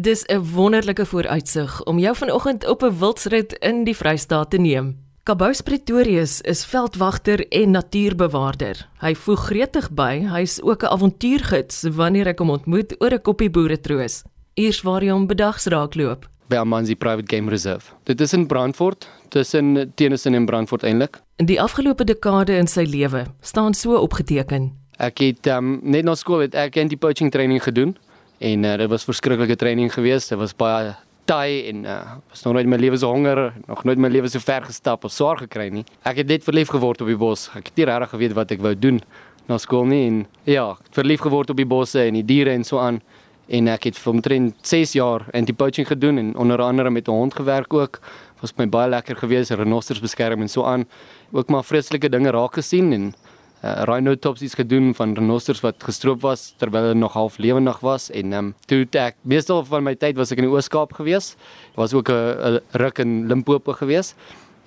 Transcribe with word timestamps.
Dis 0.00 0.24
'n 0.26 0.40
wonderlike 0.54 1.06
vooruitsig 1.06 1.84
om 1.84 1.98
jou 1.98 2.16
vanoggend 2.16 2.68
op 2.68 2.82
'n 2.82 2.98
wildsrit 2.98 3.52
in 3.52 3.84
die 3.84 3.96
Vrystaat 3.96 4.50
te 4.50 4.56
neem. 4.56 4.96
Kabous 5.22 5.60
Pretorius 5.60 6.40
is 6.40 6.64
veldwagter 6.64 7.48
en 7.48 7.70
natuurbewaarder. 7.70 8.88
Hy 8.98 9.14
voeg 9.14 9.40
gretig 9.46 9.90
by, 9.90 10.26
hy's 10.26 10.62
ook 10.62 10.82
'n 10.82 10.86
avontuurgids 10.86 11.82
wanneer 11.82 12.26
ek 12.26 12.38
hom 12.38 12.50
ontmoet 12.50 12.94
oor 12.98 13.12
'n 13.12 13.20
koppie 13.22 13.50
boeretroos. 13.50 14.22
Eers 14.54 14.82
waar 14.82 15.00
hy 15.00 15.08
hom 15.08 15.26
bedags 15.26 15.64
raakloop. 15.66 16.28
By 16.48 16.56
Amanzi 16.56 16.96
Private 16.96 17.36
Game 17.36 17.50
Reserve. 17.50 17.92
Dit 18.04 18.20
is 18.20 18.32
in 18.32 18.46
Brandfort, 18.46 19.08
tussen 19.28 19.92
Tennyson 19.94 20.34
en 20.34 20.46
Brandfort 20.46 20.82
eintlik. 20.82 21.20
In 21.36 21.46
die 21.46 21.60
afgelope 21.60 22.04
dekade 22.04 22.56
in 22.56 22.66
sy 22.66 22.82
lewe 22.82 23.26
staan 23.40 23.74
so 23.74 23.96
opgeteken. 23.96 24.72
Ek 24.96 25.18
het 25.18 25.46
um, 25.46 25.80
net 25.82 26.04
na 26.04 26.14
skool 26.14 26.38
het 26.38 26.54
ek 26.54 26.76
anti-poaching 26.76 27.30
training 27.30 27.62
gedoen 27.62 27.96
en 28.40 28.64
uh, 28.64 28.74
dit 28.80 28.88
was 28.88 29.04
verskriklike 29.04 29.56
training 29.60 29.92
geweest. 29.92 30.32
Dit 30.32 30.40
was 30.40 30.54
baie 30.56 30.94
taai 31.28 31.68
en 31.68 31.84
uh, 31.84 31.98
was 32.32 32.42
nog 32.42 32.56
nooit 32.56 32.64
in 32.64 32.72
my 32.72 32.78
lewe 32.80 32.96
so 32.98 33.12
honger, 33.12 33.52
nog 33.66 33.84
nooit 33.84 33.96
in 33.96 34.02
my 34.02 34.08
lewe 34.08 34.28
so 34.28 34.40
ver 34.42 34.64
gestap 34.64 35.04
of 35.04 35.12
swaar 35.12 35.38
gekry 35.44 35.68
nie. 35.74 35.84
Ek 36.08 36.22
het 36.22 36.30
net 36.30 36.46
verlief 36.46 36.72
geword 36.72 37.04
op 37.04 37.10
die 37.10 37.18
bos. 37.20 37.48
Ek 37.54 37.68
het 37.68 37.76
nie 37.76 37.86
regtig 37.90 38.14
geweet 38.16 38.36
wat 38.38 38.54
ek 38.56 38.64
wou 38.64 38.72
doen 38.74 39.02
na 39.50 39.58
skool 39.60 39.84
nie 39.90 40.02
en 40.06 40.22
ja, 40.48 40.64
verlief 40.96 41.22
geword 41.26 41.52
op 41.52 41.60
die 41.60 41.68
bosse 41.68 42.06
en 42.06 42.16
die 42.18 42.26
diere 42.26 42.54
en 42.56 42.64
so 42.64 42.80
aan. 42.80 43.02
En 43.50 43.66
ek 43.68 43.88
het 43.90 43.98
vir 43.98 44.12
omtrent 44.14 44.66
6 44.66 44.94
jaar 44.94 45.26
anti-poaching 45.34 45.88
gedoen 45.88 46.20
en 46.22 46.34
onder 46.38 46.62
andere 46.62 46.90
met 46.90 47.08
'n 47.08 47.18
hond 47.18 47.34
gewerk 47.34 47.74
ook. 47.74 48.00
Was 48.40 48.56
my 48.56 48.68
baie 48.68 48.88
lekker 48.88 49.16
geweest, 49.16 49.50
renosters 49.50 50.00
beskerm 50.00 50.40
en 50.40 50.48
so 50.48 50.64
aan. 50.64 50.86
Ook 51.32 51.48
maar 51.48 51.64
vreeslike 51.64 52.08
dinge 52.08 52.30
raak 52.30 52.54
gesien 52.54 52.92
en 52.92 53.14
uh, 53.62 53.82
rhinotopsies 53.84 54.54
gedoen 54.54 54.94
van 54.94 55.14
renosters 55.14 55.60
wat 55.60 55.82
gestroop 55.84 56.20
was 56.20 56.54
terwyl 56.56 56.90
hulle 56.90 56.98
nog 56.98 57.12
half 57.12 57.38
lewendig 57.38 57.80
was 57.80 58.10
en 58.10 58.32
ehm 58.32 58.50
um, 58.50 58.54
toe 58.66 58.86
ek 58.98 59.16
meestal 59.22 59.64
van 59.64 59.84
my 59.84 59.94
tyd 59.94 60.16
was 60.16 60.32
ek 60.32 60.38
in 60.38 60.48
die 60.48 60.52
Oos-Kaap 60.52 60.92
gewees. 60.92 61.36
Was 61.76 61.94
ook 61.94 62.10
'n 62.10 62.60
ruk 62.72 62.98
in 62.98 63.28
Limpopo 63.28 63.72
gewees 63.72 64.14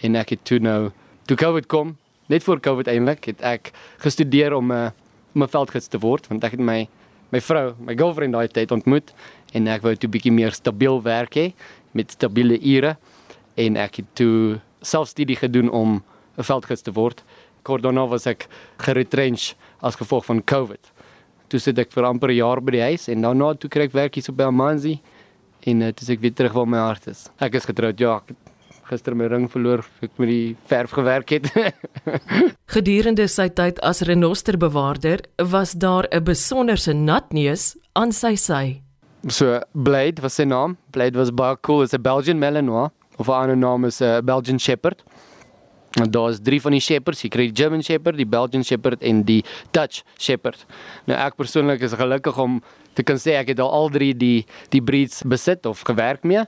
en 0.01 0.15
ek 0.15 0.29
het 0.29 0.45
toe 0.45 0.59
nou 0.59 0.91
toe 1.25 1.37
COVID 1.37 1.65
kom, 1.67 1.97
net 2.27 2.43
voor 2.43 2.59
COVID 2.59 2.87
eintlik, 2.87 3.25
het 3.25 3.41
ek 3.41 3.71
gestudeer 3.97 4.53
om 4.53 4.71
'n 4.71 4.75
uh, 4.75 4.91
om 5.35 5.43
'n 5.43 5.49
veldgids 5.49 5.87
te 5.87 5.99
word 5.99 6.27
want 6.27 6.43
ek 6.43 6.51
het 6.51 6.59
my 6.59 6.87
my 7.31 7.41
vrou, 7.41 7.73
my 7.79 7.95
girlfriend 7.97 8.33
daai 8.33 8.47
tyd 8.47 8.71
ontmoet 8.71 9.13
en 9.53 9.67
ek 9.67 9.81
wou 9.81 9.95
toe 9.95 10.09
bietjie 10.09 10.31
meer 10.31 10.51
stabiel 10.53 11.01
werk 11.01 11.33
hê 11.33 11.53
met 11.93 12.11
stabiele 12.11 12.59
ure 12.61 12.97
en 13.57 13.77
ek 13.77 13.95
het 13.95 14.05
toe 14.13 14.59
selfstudie 14.81 15.35
gedoen 15.35 15.69
om 15.69 16.03
'n 16.37 16.43
veldgids 16.43 16.81
te 16.81 16.91
word 16.91 17.23
kort 17.63 17.83
daarna 17.83 18.05
was 18.09 18.27
ek 18.27 18.47
geretrench 18.77 19.53
as 19.81 19.95
gevolg 19.99 20.25
van 20.25 20.41
COVID. 20.43 20.91
Toe 21.49 21.59
sit 21.59 21.79
ek 21.79 21.91
vir 21.91 22.07
amper 22.07 22.31
'n 22.31 22.39
jaar 22.39 22.61
by 22.61 22.71
die 22.71 22.85
huis 22.89 23.09
en 23.09 23.21
daarna 23.21 23.53
toe 23.55 23.69
kry 23.69 23.83
ek 23.83 23.93
werk 23.93 24.15
hier 24.15 24.23
so 24.23 24.33
by 24.33 24.43
Amanzi 24.43 24.99
en 25.67 25.81
uh, 25.81 25.91
is 25.91 26.09
ek 26.09 26.21
weer 26.21 26.33
terug 26.33 26.53
waar 26.53 26.67
my 26.67 26.77
hart 26.77 27.07
is. 27.07 27.29
Ek 27.39 27.55
is 27.55 27.65
getroud, 27.65 27.99
ja. 27.99 28.19
Ek 28.19 28.35
gister 28.89 29.15
my 29.15 29.27
ring 29.31 29.47
verloor 29.47 29.83
ek 30.03 30.17
met 30.19 30.29
die 30.29 30.55
verf 30.67 30.91
gewerk 30.91 31.29
het. 31.29 31.47
Gedurende 32.75 33.27
sy 33.31 33.47
tyd 33.49 33.79
as 33.81 34.03
renosterbewaarder 34.03 35.23
was 35.51 35.73
daar 35.73 36.07
'n 36.11 36.23
besonderse 36.23 36.93
natneus 36.93 37.77
aan 37.95 38.11
sy 38.11 38.35
sy. 38.35 38.81
So 39.29 39.61
Blade 39.73 40.21
was 40.21 40.35
sy 40.35 40.43
naam. 40.43 40.77
Blade 40.91 41.15
was 41.15 41.31
baie 41.31 41.55
cool. 41.61 41.83
It's 41.83 41.93
a 41.93 41.99
Belgian 41.99 42.39
Malinois 42.39 42.91
of 43.17 43.29
'n 43.29 43.31
ander 43.31 43.57
naam 43.57 43.85
is 43.85 44.01
'n 44.01 44.05
uh, 44.05 44.21
Belgian 44.21 44.59
Shepherd. 44.59 45.03
Daar's 45.93 46.39
drie 46.41 46.61
van 46.61 46.73
die 46.73 46.81
shepherds, 46.81 47.21
jy 47.21 47.29
kry 47.29 47.43
die 47.51 47.57
German 47.63 47.83
shepherd, 47.85 48.17
die 48.17 48.25
Belgian 48.25 48.63
shepherd 48.65 49.03
en 49.05 49.21
die 49.27 49.43
Dutch 49.77 50.01
shepherd. 50.17 50.65
Nou 51.05 51.17
ek 51.21 51.37
persoonlik 51.37 51.85
is 51.85 51.93
gelukkig 51.93 52.39
om 52.41 52.61
te 52.97 53.05
kan 53.05 53.19
sê 53.21 53.37
ek 53.37 53.53
het 53.53 53.61
al 53.61 53.69
al 53.69 53.91
drie 53.93 54.13
die 54.17 54.45
die 54.73 54.81
breeds 54.81 55.21
besit 55.29 55.65
of 55.69 55.83
gewerk 55.85 56.25
mee 56.25 56.45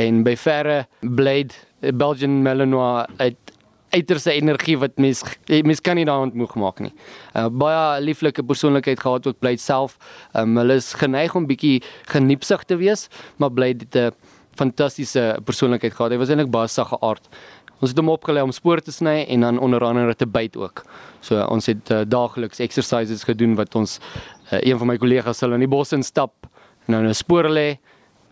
en 0.00 0.22
by 0.24 0.34
verre 0.40 0.86
Blade 1.02 1.92
Belgian 2.00 2.40
Malinois 2.42 3.06
uit 3.20 3.54
uiterste 3.88 4.32
energie 4.36 4.76
wat 4.78 4.96
mens 5.00 5.22
mens 5.64 5.80
kan 5.80 5.96
nie 5.96 6.04
daar 6.04 6.26
ontmoeg 6.26 6.54
maak 6.60 6.80
nie. 6.84 6.92
Uh, 7.32 7.48
baie 7.48 8.00
lieflike 8.04 8.44
persoonlikheid 8.44 9.00
gehad 9.00 9.26
ook 9.26 9.38
Blade 9.40 9.62
self. 9.64 9.96
Um, 10.36 10.56
hulle 10.60 10.76
is 10.80 10.92
geneig 10.92 11.36
om 11.36 11.48
bietjie 11.48 11.78
geniepsig 12.12 12.66
te 12.68 12.76
wees, 12.76 13.08
maar 13.36 13.52
Blade 13.52 13.86
het 13.88 13.96
'n 13.96 14.36
fantastiese 14.58 15.38
persoonlikheid 15.44 15.94
gehad. 15.94 16.12
Hy 16.12 16.18
was 16.18 16.28
eintlik 16.28 16.50
baie 16.50 16.68
sagge 16.68 16.98
aard. 17.00 17.28
Ons 17.78 17.92
het 17.92 18.00
hom 18.00 18.10
opgelei 18.10 18.42
om 18.42 18.52
spoor 18.54 18.80
te 18.82 18.92
sny 18.92 19.22
en 19.30 19.44
dan 19.46 19.58
onder 19.62 19.84
andere 19.86 20.14
te 20.18 20.26
byt 20.26 20.56
ook. 20.58 20.82
So 21.22 21.38
ons 21.46 21.68
het 21.70 21.92
uh, 21.94 22.02
daagliks 22.06 22.58
exercises 22.64 23.22
gedoen 23.24 23.54
wat 23.58 23.76
ons 23.78 23.98
uh, 24.00 24.58
een 24.58 24.78
van 24.78 24.90
my 24.90 24.96
kollegas 24.98 25.38
sal 25.38 25.54
in 25.54 25.62
die 25.62 25.70
bos 25.70 25.94
instap 25.94 26.48
en 26.86 26.96
nou 26.96 27.04
'n 27.06 27.14
spoor 27.14 27.48
lê. 27.48 27.78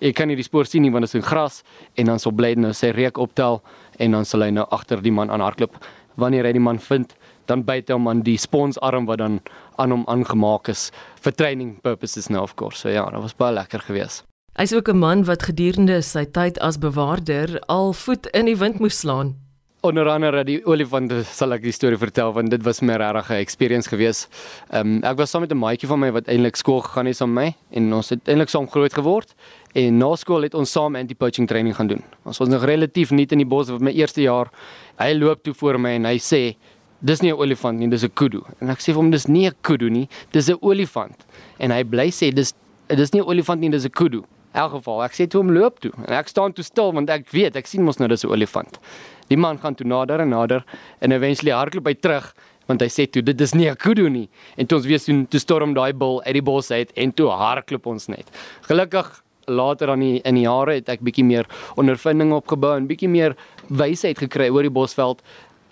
Ek 0.01 0.15
kan 0.15 0.29
nie 0.29 0.37
die 0.37 0.45
spoor 0.45 0.67
sien 0.67 0.83
nie 0.83 0.91
want 0.91 1.07
dit 1.07 1.15
is 1.15 1.23
in 1.23 1.23
gras 1.23 1.63
en 1.95 2.07
dan 2.07 2.19
sal 2.19 2.33
Blade 2.33 2.61
nou 2.61 2.73
sy 2.73 2.91
reuk 2.91 3.19
optel 3.19 3.63
en 3.99 4.11
dan 4.11 4.25
sal 4.25 4.43
hy 4.43 4.51
nou 4.51 4.67
agter 4.71 5.03
die 5.03 5.13
man 5.13 5.31
aan 5.31 5.41
hardloop. 5.41 5.79
Wanneer 6.17 6.45
hy 6.45 6.53
die 6.53 6.61
man 6.61 6.79
vind, 6.79 7.15
dan 7.47 7.63
byt 7.63 7.89
hy 7.89 7.95
hom 7.95 8.09
aan 8.09 8.23
die 8.23 8.39
sponsarm 8.39 9.07
wat 9.07 9.19
dan 9.19 9.41
aan 9.79 9.91
hom 9.91 10.05
aangemaak 10.07 10.69
is 10.69 10.91
vir 11.21 11.33
training 11.33 11.81
purposes 11.83 12.29
nou 12.29 12.43
of 12.43 12.55
course. 12.55 12.79
So 12.81 12.89
ja, 12.89 13.05
dit 13.11 13.23
was 13.23 13.37
baie 13.37 13.55
lekker 13.55 13.81
geweest. 13.81 14.25
Hy's 14.57 14.73
ook 14.73 14.89
'n 14.89 14.97
man 14.97 15.25
wat 15.25 15.43
gedurende 15.43 16.01
sy 16.03 16.25
tyd 16.25 16.59
as 16.59 16.79
bewaarder 16.79 17.61
al 17.69 17.93
voet 17.93 18.27
in 18.27 18.45
die 18.45 18.57
wind 18.57 18.79
moes 18.79 18.99
slaan. 18.99 19.35
Onder 19.81 20.09
andere 20.09 20.45
die 20.45 20.65
olifant 20.65 21.13
sal 21.27 21.53
ek 21.53 21.63
die 21.63 21.73
storie 21.73 21.99
vertel 21.99 22.33
want 22.33 22.51
dit 22.51 22.63
was 22.65 22.81
my 22.81 22.97
regte 22.97 23.35
experience 23.35 23.89
gewees. 23.89 24.29
Ehm 24.71 24.81
um, 24.81 25.03
ek 25.05 25.17
was 25.19 25.31
saam 25.31 25.41
met 25.41 25.53
'n 25.53 25.59
maatjie 25.59 25.89
van 25.89 26.01
my 26.01 26.11
wat 26.11 26.29
eintlik 26.29 26.57
skool 26.57 26.81
gegaan 26.81 27.07
het 27.07 27.17
saam 27.17 27.33
met 27.33 27.45
my 27.45 27.77
en 27.77 27.93
ons 27.93 28.09
het 28.09 28.29
eintlik 28.29 28.49
saam 28.49 28.67
groot 28.67 28.93
geword 28.93 29.35
en 29.75 29.99
na 29.99 30.17
skool 30.17 30.43
het 30.43 30.55
ons 30.55 30.73
saam 30.73 30.97
anti-poaching 30.97 31.47
training 31.47 31.77
gaan 31.77 31.87
doen. 31.87 32.03
Ons 32.25 32.39
was 32.39 32.49
nog 32.49 32.65
relatief 32.65 33.11
nuut 33.11 33.33
in 33.33 33.39
die 33.39 33.47
bos 33.47 33.69
vir 33.69 33.81
my 33.81 33.93
eerste 33.93 34.23
jaar. 34.23 34.51
Hy 34.99 35.13
loop 35.13 35.43
toe 35.43 35.55
voor 35.55 35.79
my 35.79 35.91
en 35.91 36.05
hy 36.05 36.17
sê 36.17 36.57
dis 37.01 37.21
nie 37.21 37.31
'n 37.31 37.37
olifant 37.39 37.79
nie, 37.79 37.89
dis 37.89 38.05
'n 38.05 38.11
kudu. 38.15 38.43
En 38.61 38.71
ek 38.71 38.79
sê 38.79 38.87
vir 38.87 39.03
hom 39.03 39.11
dis 39.11 39.27
nie 39.29 39.49
'n 39.49 39.55
kudu 39.61 39.91
nie, 39.91 40.09
dis 40.33 40.49
'n 40.49 40.57
olifant. 40.63 41.27
En 41.59 41.71
hy 41.71 41.85
bly 41.85 42.09
sê 42.09 42.33
dis 42.33 42.55
dis 42.89 43.13
nie 43.13 43.21
'n 43.21 43.29
olifant 43.29 43.61
nie, 43.61 43.71
dis 43.71 43.85
'n 43.85 43.91
kudu 43.91 44.25
elk 44.57 44.73
geval, 44.79 45.03
ek 45.07 45.17
sê 45.17 45.27
toe 45.31 45.43
hom 45.43 45.53
loop 45.55 45.81
toe 45.85 45.93
en 46.07 46.17
ek 46.17 46.33
staan 46.33 46.55
toe 46.57 46.65
stil 46.65 46.93
want 46.97 47.11
ek 47.13 47.29
weet, 47.35 47.57
ek 47.57 47.69
sien 47.71 47.85
mos 47.85 48.01
nou 48.01 48.09
dis 48.09 48.25
'n 48.25 48.33
olifant. 48.33 48.81
Die 49.29 49.37
man 49.37 49.59
gaan 49.59 49.75
toe 49.75 49.87
nader 49.87 50.21
en 50.21 50.31
nader 50.31 50.65
en 51.01 51.13
eventually 51.13 51.53
hardloop 51.53 51.87
hy 51.87 51.95
terug 51.95 52.35
want 52.67 52.83
hy 52.83 52.89
sê 52.91 53.07
toe 53.11 53.23
dit 53.23 53.41
is 53.41 53.55
nie 53.55 53.69
'n 53.71 53.77
kudu 53.77 54.09
nie. 54.11 54.29
En 54.57 54.67
toe 54.67 54.79
ons 54.79 54.87
weer 54.87 54.99
sien 54.99 55.27
toe 55.27 55.41
storm 55.41 55.75
daai 55.75 55.93
bil 55.93 56.23
uit 56.25 56.35
die 56.35 56.43
bos 56.43 56.71
uit 56.71 56.93
en 56.97 57.13
toe 57.13 57.29
hardloop 57.31 57.87
ons 57.87 58.09
net. 58.09 58.27
Gelukkig 58.69 59.23
later 59.47 59.91
aan 59.91 60.01
die 60.01 60.21
in 60.25 60.35
die 60.35 60.45
jare 60.45 60.75
het 60.75 60.89
ek 60.89 61.01
bietjie 61.01 61.25
meer 61.25 61.47
ondervinding 61.77 62.33
opgebou 62.33 62.77
en 62.77 62.87
bietjie 62.87 63.09
meer 63.09 63.37
wysheid 63.69 64.19
gekry 64.19 64.51
oor 64.51 64.63
die 64.63 64.71
bosveld. 64.71 65.23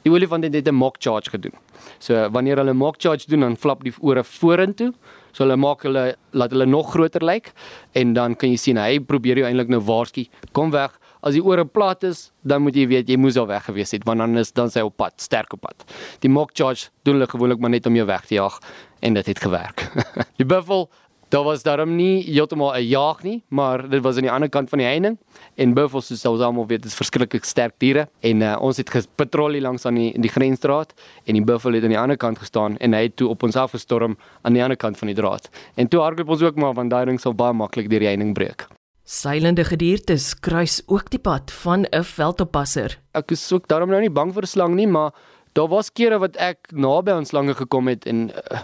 Die 0.04 0.12
olifant 0.12 0.44
het 0.44 0.52
net 0.52 0.68
'n 0.68 0.74
mock 0.74 0.96
charge 0.98 1.30
gedoen. 1.30 1.54
So 1.98 2.28
wanneer 2.30 2.56
hulle 2.56 2.74
mock 2.74 2.96
charge 2.98 3.26
doen 3.28 3.40
dan 3.40 3.56
flap 3.56 3.82
die 3.82 3.92
ore 4.00 4.22
vorentoe 4.22 4.92
So 5.34 5.42
hulle 5.42 5.58
maak 5.58 5.82
hulle 5.86 6.12
laat 6.32 6.54
hulle 6.54 6.66
nog 6.70 6.92
groter 6.94 7.24
lyk 7.26 7.50
en 7.98 8.14
dan 8.14 8.36
kan 8.38 8.52
jy 8.52 8.60
sien 8.60 8.78
hy 8.78 9.00
probeer 9.02 9.42
jou 9.42 9.48
eintlik 9.48 9.72
nou 9.72 9.82
waarsku, 9.82 10.28
kom 10.54 10.70
weg. 10.74 10.94
As 11.24 11.32
die 11.34 11.42
ore 11.42 11.64
plat 11.64 12.04
is, 12.04 12.28
dan 12.44 12.62
moet 12.62 12.76
jy 12.76 12.84
weet 12.90 13.08
jy 13.08 13.16
moes 13.16 13.38
al 13.40 13.48
weg 13.48 13.64
gewees 13.66 13.94
het 13.96 14.04
want 14.06 14.20
dan 14.20 14.36
is 14.38 14.52
dan 14.52 14.70
sy 14.70 14.84
op 14.84 14.96
pad, 15.00 15.16
sterk 15.24 15.56
op 15.56 15.64
pad. 15.64 15.86
Die 16.22 16.30
mock 16.30 16.52
charge 16.54 16.90
doen 17.02 17.18
hulle 17.18 17.30
gewoonlik 17.30 17.62
maar 17.62 17.72
net 17.72 17.88
om 17.88 17.96
jou 17.96 18.06
weg 18.06 18.28
te 18.28 18.36
jaag 18.36 18.60
en 19.04 19.16
dit 19.18 19.32
het 19.32 19.40
gewerk. 19.40 19.88
die 20.40 20.46
buffel 20.46 20.86
Daar 21.34 21.42
was 21.42 21.62
daarom 21.62 21.96
nie 21.96 22.22
heeltemal 22.22 22.76
'n 22.76 22.86
jaag 22.86 23.22
nie, 23.22 23.42
maar 23.48 23.88
dit 23.88 24.02
was 24.02 24.16
aan 24.16 24.22
die 24.22 24.30
ander 24.30 24.48
kant 24.48 24.68
van 24.68 24.78
die 24.78 24.86
heining 24.86 25.18
en 25.54 25.74
buffels 25.74 26.06
soos 26.06 26.24
ons 26.24 26.40
almal 26.40 26.66
weet, 26.66 26.84
is 26.84 26.94
verskriklik 26.94 27.44
sterk 27.44 27.74
diere 27.78 28.08
en 28.20 28.40
uh, 28.40 28.56
ons 28.60 28.76
het 28.76 28.90
gepatrollie 28.90 29.60
langs 29.60 29.84
aan 29.84 29.94
die 29.94 30.20
die 30.20 30.30
grensdraad 30.30 30.94
en 31.24 31.34
die 31.34 31.44
buffel 31.44 31.72
het 31.72 31.82
aan 31.82 31.90
die 31.90 31.98
ander 31.98 32.16
kant 32.16 32.38
gestaan 32.38 32.76
en 32.76 32.92
hy 32.92 33.02
het 33.02 33.16
toe 33.16 33.28
op 33.28 33.42
ons 33.42 33.56
afgestorm 33.56 34.16
aan 34.42 34.52
die 34.52 34.62
ander 34.62 34.76
kant 34.76 34.98
van 34.98 35.06
die 35.06 35.16
draad. 35.16 35.50
En 35.74 35.88
toe 35.88 36.00
hardloop 36.00 36.28
ons 36.28 36.42
ook 36.42 36.56
maar 36.56 36.74
want 36.74 36.90
daai 36.90 37.04
ding 37.04 37.20
sal 37.20 37.34
baie 37.34 37.52
maklik 37.52 37.90
deur 37.90 37.98
die 37.98 38.12
heining 38.12 38.34
breek. 38.34 38.68
Seilende 39.04 39.64
gediertes 39.64 40.38
kruis 40.38 40.82
ook 40.86 41.10
die 41.10 41.18
pad 41.18 41.50
van 41.50 41.86
'n 41.90 42.04
veldoppasser. 42.04 42.98
Ek 43.12 43.30
is 43.30 43.52
ook 43.52 43.66
daarom 43.68 43.90
nou 43.90 44.00
nie 44.00 44.10
bang 44.10 44.32
vir 44.32 44.46
slang 44.46 44.74
nie, 44.74 44.86
maar 44.86 45.10
daar 45.52 45.68
was 45.68 45.90
kere 45.90 46.18
wat 46.18 46.36
ek 46.36 46.58
naby 46.72 47.10
aan 47.10 47.26
slange 47.26 47.54
gekom 47.54 47.88
het 47.88 48.06
en 48.06 48.30
uh, 48.30 48.58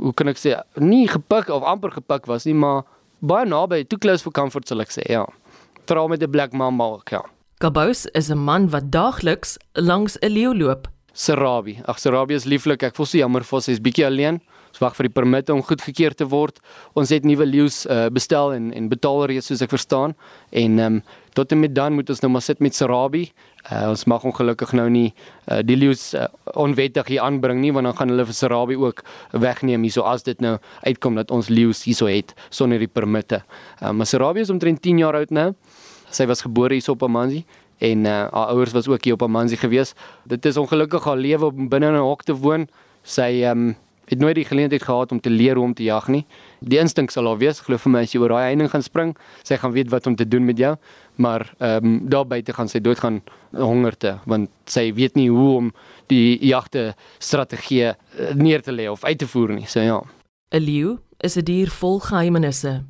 hoe 0.00 0.12
kan 0.16 0.28
ek 0.28 0.40
sê, 0.40 0.54
nie 0.80 1.06
gepik 1.08 1.50
of 1.52 1.66
amper 1.66 1.90
gepik 1.90 2.26
was 2.30 2.46
nie, 2.48 2.54
maar 2.54 2.84
baie 3.20 3.46
naby, 3.46 3.84
too 3.88 3.98
close 3.98 4.24
for 4.24 4.32
comfort 4.32 4.68
sal 4.68 4.80
ek 4.80 4.92
sê, 4.94 5.04
ja. 5.10 5.26
Trou 5.86 6.08
met 6.08 6.22
'n 6.22 6.30
black 6.30 6.52
mamba 6.52 6.84
ook, 6.84 7.10
ja. 7.10 7.22
Kabous 7.60 8.06
is 8.14 8.30
'n 8.30 8.38
man 8.38 8.70
wat 8.70 8.90
daagliks 8.90 9.58
langs 9.74 10.16
'n 10.22 10.32
leeu 10.32 10.54
loop 10.54 10.88
Serabi. 11.12 11.78
Ag 11.86 11.98
Serabi 11.98 12.34
is 12.34 12.46
lieflik. 12.46 12.84
Ek 12.86 12.96
voel 12.96 13.08
so 13.08 13.18
jammer 13.18 13.44
vir 13.46 13.62
sy 13.64 13.74
is 13.74 13.82
bietjie 13.82 14.06
alleen. 14.06 14.40
Ons 14.70 14.82
wag 14.82 14.94
vir 14.94 15.08
die 15.08 15.14
permitte 15.14 15.54
om 15.54 15.62
goedgekeur 15.66 16.14
te 16.14 16.26
word. 16.30 16.60
Ons 16.98 17.10
het 17.10 17.26
nuwe 17.26 17.46
leeu's 17.48 17.82
uh, 17.90 18.06
bestel 18.14 18.54
en 18.54 18.70
en 18.76 18.86
betaal 18.90 19.26
reeds 19.32 19.50
soos 19.50 19.64
ek 19.66 19.74
verstaan. 19.74 20.14
En 20.50 20.78
ehm 20.78 21.00
um, 21.00 21.02
tot 21.34 21.52
en 21.54 21.60
met 21.62 21.70
dan 21.70 21.94
moet 21.94 22.08
ons 22.10 22.20
nou 22.24 22.30
maar 22.32 22.42
sit 22.42 22.58
met 22.58 22.74
Serabi. 22.74 23.28
Uh, 23.70 23.90
ons 23.92 24.04
mag 24.10 24.24
ongelukkig 24.26 24.72
nou 24.74 24.88
nie 24.90 25.12
uh, 25.50 25.60
die 25.62 25.76
leeu's 25.78 26.10
uh, 26.18 26.26
onwettig 26.58 27.06
hier 27.06 27.22
aanbring 27.22 27.60
nie 27.62 27.70
want 27.72 27.86
dan 27.86 27.94
gaan 27.96 28.10
hulle 28.10 28.26
vir 28.26 28.34
Serabi 28.34 28.78
ook 28.80 29.04
wegneem 29.32 29.86
hierso 29.86 30.02
as 30.10 30.26
dit 30.26 30.40
nou 30.42 30.56
uitkom 30.82 31.20
dat 31.20 31.30
ons 31.30 31.48
leeu's 31.48 31.84
hierso 31.86 32.10
het 32.10 32.34
sonder 32.50 32.82
die 32.82 32.90
permitte. 32.90 33.42
Uh, 33.78 33.92
maar 33.94 34.10
Serabi 34.10 34.42
is 34.42 34.50
omtrent 34.50 34.82
10 34.82 35.02
jaar 35.04 35.18
oud 35.18 35.30
nou. 35.30 35.52
Sy 36.10 36.26
was 36.26 36.42
gebore 36.42 36.74
hierso 36.74 36.98
op 36.98 37.06
Amanzi 37.06 37.44
en 37.80 38.04
uh, 38.04 38.26
haar 38.30 38.52
ouers 38.54 38.72
was 38.76 38.88
ook 38.88 39.04
hier 39.04 39.16
op 39.16 39.22
Amanzi 39.22 39.56
gewees. 39.56 39.94
Dit 40.28 40.44
is 40.46 40.56
ongelukkig 40.56 41.04
haar 41.04 41.16
lewe 41.16 41.48
om 41.48 41.68
binne 41.68 41.86
in 41.86 41.94
'n 41.94 42.08
hok 42.08 42.22
te 42.22 42.36
woon. 42.36 42.68
Sy 43.02 43.44
um, 43.48 43.76
het 44.10 44.18
nooit 44.18 44.34
die 44.34 44.44
geleentheid 44.44 44.82
gehad 44.82 45.12
om 45.12 45.20
te 45.20 45.30
leer 45.30 45.54
hoe 45.54 45.64
om 45.64 45.74
te 45.74 45.82
jag 45.82 46.08
nie. 46.08 46.24
Die 46.60 46.78
instink 46.78 47.10
sal 47.10 47.26
al 47.30 47.38
wees, 47.38 47.60
glo 47.60 47.78
vir 47.78 47.92
my 47.94 48.02
as 48.06 48.14
jy 48.14 48.20
oor 48.20 48.34
daai 48.34 48.50
heining 48.50 48.70
gaan 48.70 48.82
spring, 48.82 49.14
sy 49.46 49.56
gaan 49.56 49.72
weet 49.72 49.90
wat 49.92 50.06
om 50.10 50.16
te 50.18 50.26
doen 50.28 50.44
met 50.44 50.58
jou, 50.58 50.74
maar 51.16 51.46
ehm 51.58 51.86
um, 51.86 52.08
daar 52.10 52.26
buite 52.26 52.52
gaan 52.52 52.68
sy 52.68 52.80
doodgaan 52.80 53.20
hongerte 53.56 54.18
want 54.26 54.50
sy 54.66 54.92
weet 54.94 55.14
nie 55.14 55.28
hoe 55.30 55.56
om 55.56 55.72
die 56.06 56.38
jagte 56.46 56.94
strategie 57.18 57.84
eh, 57.84 57.94
neer 58.34 58.62
te 58.62 58.72
lê 58.72 58.88
of 58.90 59.04
uit 59.04 59.18
te 59.18 59.26
voer 59.26 59.54
nie. 59.54 59.66
So 59.66 59.80
ja. 59.80 60.02
'n 60.50 60.62
Leeu 60.62 60.98
is 61.20 61.36
'n 61.36 61.44
dier 61.44 61.70
vol 61.70 62.00
geheimenisse 62.00 62.82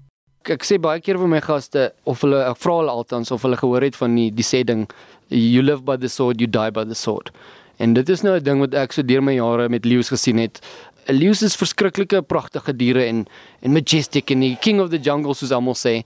ek 0.49 0.65
sê 0.65 0.79
baie 0.81 1.01
keer 1.01 1.19
vir 1.19 1.29
my 1.29 1.41
gaste 1.41 1.93
of 2.09 2.23
hulle 2.25 2.41
ek 2.49 2.57
vra 2.57 2.81
hulle 2.81 2.91
altans 2.91 3.31
of 3.31 3.43
hulle 3.43 3.57
gehoor 3.61 3.83
het 3.83 3.97
van 3.97 4.15
die 4.17 4.31
die 4.31 4.47
sê 4.47 4.65
ding 4.65 4.87
you 5.29 5.63
live 5.63 5.85
by 5.85 5.97
the 5.97 6.09
sword 6.09 6.41
you 6.41 6.47
die 6.47 6.71
by 6.71 6.85
the 6.85 6.95
sword. 6.95 7.31
En 7.79 7.95
dit 7.95 8.09
is 8.09 8.23
nou 8.23 8.37
'n 8.37 8.45
ding 8.45 8.61
wat 8.61 8.75
ek 8.75 8.93
so 8.93 9.03
deur 9.03 9.23
my 9.23 9.35
jare 9.35 9.69
met 9.69 9.85
leeu's 9.85 10.09
gesien 10.09 10.39
het. 10.39 10.61
'n 11.09 11.15
Leeu 11.15 11.31
is 11.31 11.57
verskriklike 11.57 12.23
pragtige 12.23 12.77
diere 12.77 13.05
en 13.05 13.27
en 13.63 13.73
majestic 13.73 14.31
en 14.31 14.41
die 14.41 14.57
king 14.61 14.81
of 14.81 14.91
the 14.91 14.99
jungle 14.99 15.35
soos 15.35 15.53
almal 15.53 15.75
sê. 15.75 16.03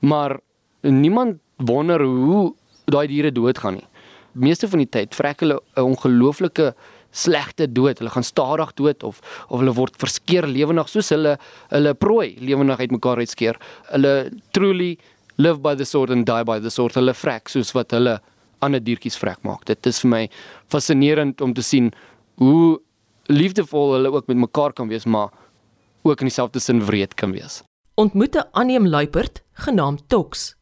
Maar 0.00 0.40
niemand 0.82 1.38
wonder 1.56 2.02
hoe 2.02 2.54
daai 2.86 3.06
diere 3.06 3.32
doodgaan 3.32 3.74
nie. 3.74 3.86
Meeste 4.32 4.68
van 4.68 4.78
die 4.78 4.88
tyd 4.88 5.14
vrek 5.14 5.40
hulle 5.40 5.60
'n 5.76 5.82
ongelooflike 5.82 6.74
slegte 7.10 7.66
dood. 7.72 7.98
Hulle 7.98 8.10
gaan 8.10 8.26
stadig 8.26 8.74
dood 8.74 9.02
of 9.02 9.20
of 9.48 9.60
hulle 9.60 9.74
word 9.74 9.96
verskeer 10.00 10.46
lewendig 10.46 10.88
soos 10.88 11.10
hulle 11.14 11.36
hulle 11.70 11.94
prooi 11.94 12.36
lewendig 12.40 12.80
uitmekaar 12.86 13.22
uitskeer. 13.24 13.58
Hulle 13.92 14.30
truly 14.52 14.98
live 15.38 15.62
by 15.62 15.74
the 15.74 15.84
sword 15.84 16.10
and 16.10 16.26
die 16.26 16.44
by 16.44 16.58
the 16.60 16.70
sword. 16.70 16.94
Hulle 16.98 17.14
vrek 17.14 17.48
soos 17.48 17.72
wat 17.76 17.94
hulle 17.96 18.18
ander 18.60 18.82
diertjies 18.82 19.18
vrek 19.18 19.42
maak. 19.46 19.64
Dit 19.70 19.86
is 19.86 20.02
vir 20.02 20.10
my 20.10 20.22
fascinerend 20.72 21.40
om 21.40 21.54
te 21.54 21.62
sien 21.62 21.92
hoe 22.42 22.78
liefdevol 23.28 23.94
hulle 23.96 24.12
ook 24.12 24.28
met 24.30 24.40
mekaar 24.48 24.72
kan 24.72 24.88
wees, 24.88 25.06
maar 25.06 25.30
ook 26.02 26.20
in 26.20 26.30
dieselfde 26.30 26.60
sin 26.60 26.84
wreed 26.86 27.14
kan 27.14 27.32
wees. 27.32 27.62
Ontmoet 27.94 28.36
'n 28.36 28.48
aanneem 28.52 28.86
luiperd 28.86 29.42
genaamd 29.52 30.08
Tox. 30.08 30.57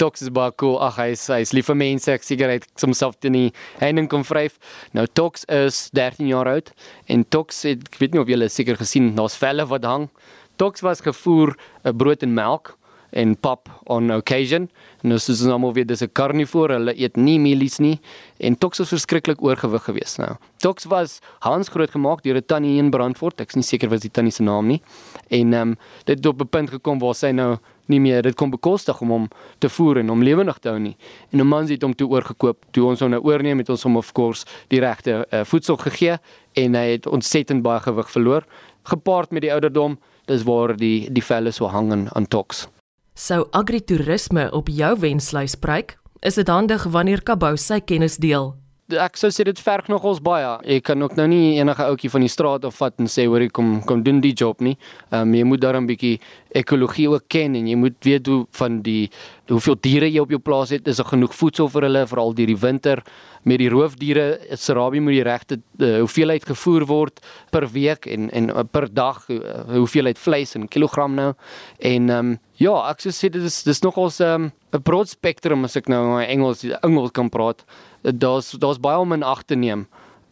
Tox 0.00 0.22
is 0.24 0.30
baie 0.32 0.52
cool. 0.56 0.78
Ag 0.80 0.96
hy 0.96 1.10
is 1.12 1.26
hy 1.28 1.42
is 1.44 1.50
lief 1.52 1.66
vir 1.68 1.76
mense. 1.76 2.08
Ek 2.08 2.24
seker 2.24 2.48
hy 2.48 2.56
het 2.56 2.84
homself 2.86 3.18
teen 3.20 3.36
die 3.36 3.50
heining 3.82 4.08
kom 4.08 4.24
vryf. 4.24 4.56
Nou 4.96 5.04
Tox 5.04 5.44
is 5.52 5.82
13 5.92 6.30
jaar 6.30 6.48
oud 6.48 6.70
en 7.12 7.26
Tox 7.28 7.66
het 7.68 7.84
ek 7.90 7.98
weet 8.00 8.16
nie 8.16 8.22
of 8.22 8.32
julle 8.32 8.48
seker 8.48 8.80
gesien 8.80 9.12
daar's 9.18 9.36
velle 9.36 9.66
wat 9.68 9.84
hang. 9.84 10.08
Tox 10.56 10.80
was 10.80 11.04
gevoer 11.04 11.52
'n 11.84 11.96
brood 11.96 12.24
en 12.24 12.32
melk 12.32 12.78
en 13.10 13.36
pap 13.36 13.68
on 13.84 14.10
occasion. 14.14 14.68
Nou 15.02 15.18
soos 15.18 15.42
ons 15.42 15.52
almal 15.52 15.74
weet, 15.74 15.88
dis 15.88 16.02
'n 16.02 16.12
karnivoor. 16.12 16.70
Hulle 16.70 16.94
eet 16.96 17.16
nie 17.16 17.38
mielies 17.38 17.78
nie 17.78 18.00
en 18.38 18.56
Tox 18.58 18.78
was 18.78 18.88
verskriklik 18.88 19.42
oorgewig 19.42 19.84
geweest 19.84 20.18
nou. 20.18 20.36
Tox 20.58 20.84
was 20.84 21.20
Hans 21.40 21.68
groot 21.68 21.90
gemaak 21.90 22.22
deur 22.22 22.36
'n 22.36 22.46
tannie 22.46 22.78
in 22.78 22.90
Brandfort. 22.90 23.40
Ek's 23.40 23.54
nie 23.54 23.62
seker 23.62 23.88
wat 23.88 24.00
die 24.00 24.10
tannie 24.10 24.32
se 24.32 24.42
naam 24.42 24.66
nie. 24.66 24.82
En 25.28 25.52
ehm 25.52 25.68
um, 25.68 25.76
dit 26.04 26.16
het 26.16 26.26
op 26.26 26.40
'n 26.40 26.48
punt 26.48 26.70
gekom 26.70 26.98
waar 26.98 27.14
sy 27.14 27.30
nou 27.30 27.58
nie 27.86 28.00
meer 28.00 28.22
dit 28.22 28.34
kon 28.34 28.50
bekostig 28.50 29.00
om 29.00 29.10
hom 29.10 29.28
te 29.58 29.68
voer 29.68 29.98
en 29.98 30.08
hom 30.08 30.22
lewendig 30.22 30.58
te 30.58 30.68
hou 30.68 30.78
nie. 30.78 30.96
En 31.32 31.40
'n 31.40 31.46
man 31.46 31.68
het 31.68 31.82
hom 31.82 31.94
toe 31.94 32.08
oorgekoop. 32.08 32.64
Toe 32.70 32.84
ons 32.84 33.00
hom 33.00 33.10
nou 33.10 33.22
oorneem 33.22 33.58
het 33.58 33.68
ons 33.68 33.82
hom 33.82 33.96
of 33.96 34.12
course 34.12 34.46
die 34.68 34.80
regte 34.80 35.26
uh, 35.30 35.44
voedsel 35.44 35.76
gegee 35.76 36.18
en 36.54 36.74
hy 36.74 36.90
het 36.90 37.06
ontsettend 37.06 37.62
baie 37.62 37.80
gewig 37.80 38.10
verloor 38.10 38.44
gepaard 38.82 39.30
met 39.30 39.42
die 39.42 39.52
ouderdom. 39.52 39.98
Dis 40.24 40.42
waar 40.42 40.76
die 40.76 41.10
die 41.12 41.24
velle 41.24 41.50
so 41.50 41.66
hang 41.66 42.08
aan 42.12 42.28
Tox. 42.28 42.68
Sou 43.14 43.46
agritourisme 43.50 44.50
op 44.52 44.68
jou 44.68 44.94
wenslys 45.00 45.56
spreek, 45.58 45.96
is 46.20 46.34
dit 46.34 46.48
handig 46.48 46.84
wanneer 46.84 47.22
Kabou 47.22 47.56
sy 47.56 47.80
kennis 47.80 48.16
deel. 48.16 48.59
Ek 48.98 49.18
sou 49.20 49.30
sê 49.30 49.44
dit 49.46 49.60
verg 49.62 49.88
nog 49.92 50.04
ons 50.08 50.20
baie. 50.24 50.48
Jy 50.66 50.80
kan 50.84 51.02
ook 51.02 51.16
nou 51.18 51.26
nie 51.30 51.58
enige 51.60 51.84
ouetjie 51.86 52.10
van 52.10 52.24
die 52.24 52.30
straat 52.32 52.64
af 52.64 52.78
vat 52.80 52.96
en 52.98 53.10
sê 53.10 53.26
hoor 53.28 53.44
ek 53.46 53.52
kom 53.56 53.80
kom 53.86 54.02
doen 54.02 54.20
die 54.24 54.34
job 54.34 54.60
nie. 54.64 54.76
Ehm 55.10 55.28
um, 55.28 55.34
jy 55.38 55.44
moet 55.46 55.62
daarom 55.62 55.86
bietjie 55.86 56.18
ekologie 56.56 57.08
ook 57.10 57.28
ken 57.30 57.54
en 57.54 57.68
jy 57.70 57.76
moet 57.78 57.96
weet 58.04 58.26
hoe 58.26 58.44
van 58.58 58.80
die 58.82 59.10
hoeveel 59.50 59.76
diere 59.82 60.08
jy 60.10 60.22
op 60.22 60.30
jou 60.30 60.40
plaas 60.42 60.70
het, 60.70 60.86
is 60.88 61.00
daar 61.00 61.10
genoeg 61.10 61.34
voedsel 61.34 61.68
vir 61.70 61.88
hulle 61.88 62.04
veral 62.06 62.34
deur 62.38 62.50
die 62.50 62.58
winter 62.58 63.02
met 63.42 63.58
die 63.58 63.70
roofdiere. 63.72 64.26
Serabi 64.54 65.00
moet 65.00 65.16
die 65.16 65.26
regte 65.26 65.58
uh, 65.80 65.98
hoeveelheid 66.02 66.46
gevoer 66.46 66.86
word 66.86 67.20
per 67.50 67.66
week 67.74 68.06
en 68.06 68.30
en 68.30 68.50
uh, 68.50 68.64
per 68.70 68.88
dag 68.92 69.22
uh, 69.30 69.40
hoeveelheid 69.74 70.18
vleis 70.18 70.54
in 70.58 70.68
kilogram 70.68 71.14
nou. 71.18 71.32
En 71.78 72.10
ehm 72.10 72.32
um, 72.32 72.38
ja, 72.60 72.74
ek 72.90 73.00
sou 73.00 73.12
sê 73.14 73.30
dit 73.32 73.42
is 73.42 73.62
dis 73.64 73.82
nogals 73.82 74.20
ehm, 74.20 74.50
'n 74.50 74.76
um, 74.76 74.82
broad 74.82 75.08
spektrum 75.08 75.64
as 75.64 75.76
ek 75.76 75.88
nou 75.88 76.20
in 76.20 76.28
Engels 76.28 76.64
Engels 76.82 77.10
kan 77.10 77.30
praat. 77.30 77.64
Daar's 78.02 78.50
daar's 78.50 78.80
baie 78.80 78.98
om 78.98 79.12
in 79.12 79.22
ag 79.22 79.42
te 79.42 79.54
neem 79.54 79.86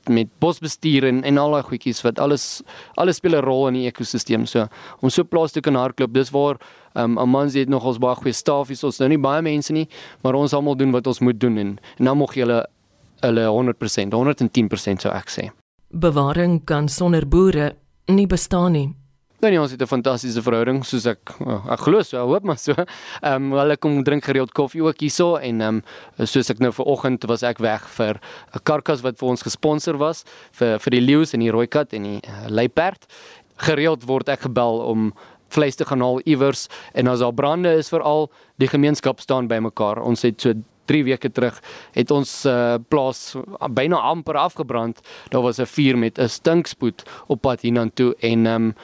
met 0.09 0.29
bosbestuur 0.39 1.05
en 1.05 1.23
en 1.23 1.39
al 1.39 1.51
daai 1.51 1.63
goedjies 1.63 2.01
wat 2.03 2.19
alles 2.19 2.63
alles 2.95 3.17
speel 3.17 3.37
'n 3.37 3.45
rol 3.45 3.69
in 3.69 3.75
die 3.75 3.87
ekosisteem. 3.87 4.47
So 4.47 4.67
om 5.01 5.11
so 5.11 5.25
plaas 5.25 5.53
te 5.53 5.61
kan 5.61 5.75
hardloop, 5.75 6.13
dis 6.13 6.31
waar 6.31 6.57
um, 6.95 7.19
Amanzi 7.19 7.59
het 7.59 7.69
nog 7.69 7.85
ons 7.85 7.99
baie 7.99 8.15
goeie 8.15 8.33
staf 8.33 8.69
hier. 8.69 8.79
Ons 8.83 8.99
nou 8.99 9.09
nie 9.09 9.19
baie 9.19 9.43
mense 9.43 9.73
nie, 9.73 9.89
maar 10.23 10.35
ons 10.35 10.53
almal 10.53 10.77
doen 10.77 10.91
wat 10.91 11.07
ons 11.07 11.21
moet 11.21 11.41
doen 11.41 11.59
en 11.59 11.79
en 11.99 12.05
dan 12.05 12.19
mag 12.19 12.35
jy 12.35 12.41
hulle 12.41 12.67
hulle 13.21 13.47
100%, 13.51 14.15
110% 14.15 15.01
sou 15.01 15.13
ek 15.13 15.31
sê. 15.31 15.51
Bewaring 15.91 16.65
kan 16.65 16.89
sonder 16.89 17.27
boere 17.27 17.77
nie 18.07 18.27
bestaan 18.27 18.73
nie. 18.73 18.95
Dan 19.39 19.53
ja, 19.53 19.61
ons 19.63 19.71
het 19.71 19.83
'n 19.83 19.87
fantastiese 19.87 20.43
verhouding 20.43 20.85
soos 20.85 21.07
ek 21.07 21.31
oh, 21.47 21.63
ek 21.71 21.79
glo 21.79 22.03
so, 22.03 22.19
hoop 22.27 22.43
maar 22.43 22.59
so. 22.59 22.75
Ehm 23.23 23.53
um, 23.53 23.59
hulle 23.59 23.77
kom 23.77 24.03
drink 24.05 24.25
gereeld 24.25 24.53
koffie 24.53 24.83
ook 24.83 24.99
hierso 24.99 25.37
en 25.37 25.61
ehm 25.61 25.83
um, 26.19 26.27
soos 26.27 26.51
ek 26.51 26.59
nou 26.59 26.73
vanoggend 26.73 27.25
was 27.31 27.43
ek 27.43 27.59
weg 27.59 27.87
vir 27.99 28.19
'n 28.55 28.63
karkas 28.65 29.03
wat 29.03 29.19
vir 29.19 29.29
ons 29.29 29.43
gesponsor 29.43 29.97
was 29.97 30.25
vir 30.53 30.79
vir 30.79 30.91
die 30.91 31.01
leeu's 31.01 31.35
en 31.35 31.41
die 31.41 31.51
rooi 31.51 31.67
kat 31.67 31.93
en 31.93 32.03
die 32.03 32.21
uh, 32.27 32.49
luiperd. 32.49 33.07
Gereeld 33.57 34.07
word 34.07 34.29
ek 34.29 34.41
gebel 34.41 34.83
om 34.83 35.13
vleis 35.49 35.77
te 35.77 35.85
gaan 35.85 36.01
haal 36.01 36.21
iewers 36.27 36.69
en 36.95 37.07
as 37.07 37.21
daar 37.21 37.35
brande 37.35 37.79
is 37.79 37.89
veral 37.89 38.31
die 38.59 38.69
gemeenskap 38.69 39.21
staan 39.21 39.47
bymekaar. 39.47 40.03
Ons 40.03 40.23
het 40.23 40.41
so 40.41 40.53
3 40.87 41.05
weke 41.05 41.31
terug 41.31 41.63
het 41.93 42.11
ons 42.11 42.45
uh, 42.47 42.77
plaas 42.89 43.37
byna 43.71 43.97
amper 43.97 44.35
afgebrand. 44.35 45.01
Daar 45.31 45.43
was 45.43 45.61
'n 45.61 45.67
vuur 45.67 45.99
met 45.99 46.19
'n 46.19 46.29
stinkspoed 46.29 47.03
op 47.29 47.41
pad 47.41 47.61
hiernatoe 47.61 48.15
en 48.19 48.47
ehm 48.47 48.65
um, 48.65 48.75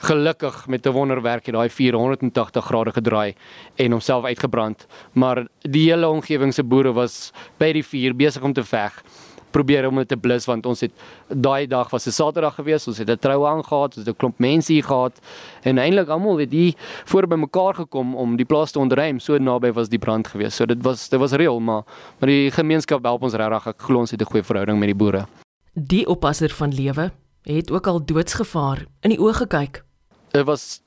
gelukkig 0.00 0.66
met 0.66 0.86
'n 0.86 0.90
wonderwerk 0.90 1.46
het 1.46 1.54
daai 1.54 1.70
480 1.70 2.64
grade 2.64 2.92
gedraai 2.92 3.34
en 3.76 3.90
homself 3.90 4.24
uitgebrand. 4.24 4.86
Maar 5.12 5.46
die 5.60 5.90
hele 5.90 6.08
omgewing 6.08 6.54
se 6.54 6.64
boere 6.64 6.92
was 6.92 7.32
by 7.58 7.72
die 7.72 7.84
vuur 7.84 8.16
besig 8.16 8.42
om 8.42 8.52
te 8.52 8.64
veg 8.64 9.02
probeer 9.50 9.88
om 9.88 10.00
dit 10.00 10.08
te 10.08 10.16
blus 10.16 10.46
want 10.48 10.66
ons 10.66 10.84
het 10.84 10.92
daai 11.28 11.66
dag 11.66 11.90
was 11.90 12.06
'n 12.06 12.10
Saterdag 12.10 12.54
gewees, 12.54 12.86
ons 12.88 12.98
het 12.98 13.10
'n 13.10 13.18
troue 13.18 13.46
aangegaan, 13.46 13.82
ons 13.82 13.96
het 13.96 14.08
'n 14.08 14.16
klomp 14.16 14.38
mense 14.38 14.72
hier 14.72 14.84
gehad 14.84 15.20
en 15.62 15.78
eintlik 15.78 16.08
almal 16.08 16.38
het 16.38 16.52
hier 16.52 16.74
voor 17.04 17.26
by 17.26 17.36
mekaar 17.36 17.74
gekom 17.74 18.14
om 18.14 18.36
die 18.36 18.46
plaas 18.46 18.70
te 18.70 18.78
ontruim. 18.78 19.18
So 19.18 19.38
naby 19.38 19.72
was 19.72 19.88
die 19.88 19.98
brand 19.98 20.28
gewees. 20.28 20.54
So 20.56 20.66
dit 20.66 20.82
was 20.82 21.08
dit 21.08 21.18
was 21.18 21.32
reël, 21.32 21.60
maar 21.60 21.82
maar 22.18 22.28
die 22.28 22.50
gemeenskap 22.50 23.04
help 23.04 23.22
ons 23.22 23.34
regtig. 23.34 23.66
Ek 23.66 23.82
glo 23.82 23.98
ons 23.98 24.10
het 24.10 24.20
'n 24.20 24.24
goeie 24.24 24.44
verhouding 24.44 24.78
met 24.78 24.88
die 24.88 24.96
boere. 24.96 25.26
Die 25.74 26.06
oppasser 26.06 26.50
van 26.50 26.74
lewe 26.74 27.12
het 27.42 27.70
ook 27.70 27.86
al 27.86 28.04
doodsgevaar 28.04 28.86
in 29.00 29.10
die 29.10 29.18
oë 29.18 29.34
gekyk. 29.34 29.89
Dit 30.30 30.44
was 30.44 30.80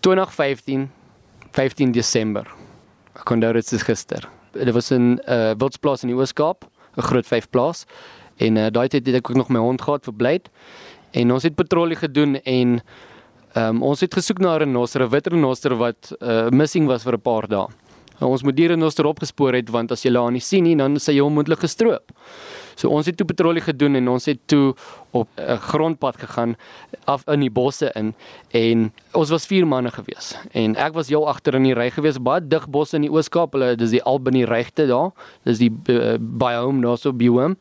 2015 0.00 0.90
15 1.50 1.92
Desember. 1.92 2.46
Ek 3.14 3.24
kon 3.24 3.40
dit 3.40 3.72
gister. 3.82 4.28
Dit 4.52 4.74
was 4.74 4.90
'n 4.90 5.18
uh, 5.26 5.54
wildsplaas 5.58 6.02
in 6.02 6.08
die 6.08 6.16
Oos-Kaap, 6.16 6.64
'n 6.96 7.02
groot 7.02 7.26
vyf 7.26 7.50
plaas. 7.50 7.86
En 8.36 8.56
uh, 8.56 8.66
daai 8.70 8.88
tyd 8.88 9.06
het 9.06 9.14
ek 9.14 9.30
ook 9.30 9.36
nog 9.36 9.48
my 9.48 9.58
hond 9.58 9.82
gehad 9.82 10.04
vir 10.04 10.14
blyd. 10.14 10.50
En 11.12 11.32
ons 11.32 11.42
het 11.42 11.54
patrollie 11.54 11.96
gedoen 11.96 12.42
en 12.42 12.82
um, 13.56 13.82
ons 13.82 14.00
het 14.00 14.14
gesoek 14.14 14.38
na 14.38 14.54
'n 14.54 14.58
renoster, 14.58 15.02
'n 15.02 15.10
wit 15.10 15.26
renoster 15.26 15.74
wat 15.76 16.12
uh, 16.20 16.50
missing 16.50 16.86
was 16.86 17.02
vir 17.02 17.14
'n 17.14 17.20
paar 17.20 17.48
dae. 17.48 17.66
Nou, 18.20 18.30
ons 18.30 18.42
moet 18.42 18.56
die 18.56 18.66
renoster 18.66 19.06
opgespoor 19.06 19.54
het 19.54 19.70
want 19.70 19.90
as 19.92 20.02
jy 20.02 20.10
hulle 20.10 20.26
aan 20.26 20.32
nie 20.32 20.40
sien 20.40 20.64
nie, 20.64 20.76
dan 20.76 20.94
is 20.94 21.06
hy 21.06 21.20
onmoontlik 21.20 21.60
gestroop. 21.60 22.12
So 22.74 22.88
ons 22.88 23.06
het 23.06 23.16
toe 23.16 23.26
patrollie 23.26 23.62
gedoen 23.62 23.96
en 23.96 24.08
ons 24.08 24.26
het 24.26 24.40
toe 24.46 24.74
op 25.12 25.28
'n 25.38 25.56
grondpad 25.56 26.16
gegaan 26.16 26.56
af 27.04 27.26
in 27.28 27.40
die 27.40 27.50
bosse 27.50 27.90
in 27.94 28.14
en 28.50 28.92
ons 29.12 29.30
was 29.30 29.46
vier 29.46 29.66
manne 29.66 29.90
gewees 29.90 30.34
en 30.52 30.76
ek 30.76 30.92
was 30.94 31.08
heel 31.08 31.28
agter 31.28 31.54
in 31.54 31.62
die 31.62 31.74
ry 31.74 31.90
gewees 31.90 32.18
baie 32.18 32.40
dig 32.40 32.68
bosse 32.68 32.96
in 32.96 33.02
die 33.02 33.10
Oos-Kaap 33.10 33.52
hulle 33.52 33.76
dis 33.76 33.90
die 33.90 34.02
Albany 34.02 34.44
regte 34.44 34.86
daar 34.86 35.12
dis 35.44 35.58
die 35.58 35.70
uh, 35.88 36.16
biome 36.18 36.82
daar 36.82 36.98
so 36.98 37.12
biome 37.12 37.56